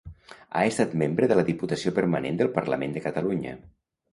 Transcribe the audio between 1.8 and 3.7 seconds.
Permanent del Parlament de Catalunya.